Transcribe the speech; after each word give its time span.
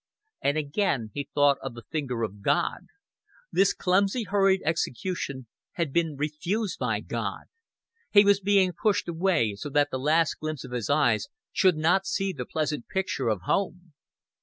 And 0.43 0.57
again 0.57 1.11
he 1.13 1.29
thought 1.31 1.59
of 1.61 1.75
the 1.75 1.83
finger 1.91 2.23
of 2.23 2.41
God. 2.41 2.87
This 3.51 3.71
clumsy 3.71 4.23
hurried 4.23 4.63
execution 4.65 5.45
had 5.73 5.93
been 5.93 6.15
refused 6.15 6.79
by 6.79 7.01
God. 7.01 7.43
He 8.11 8.25
was 8.25 8.39
being 8.39 8.73
pushed 8.73 9.07
away, 9.07 9.53
so 9.53 9.69
that 9.69 9.91
the 9.91 9.99
last 9.99 10.39
glimpse 10.39 10.63
of 10.63 10.71
his 10.71 10.89
eyes 10.89 11.27
should 11.51 11.77
not 11.77 12.07
see 12.07 12.33
the 12.33 12.47
pleasant 12.47 12.87
picture 12.87 13.29
of 13.29 13.41
home. 13.41 13.93